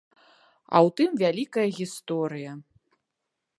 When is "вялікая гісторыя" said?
1.23-2.51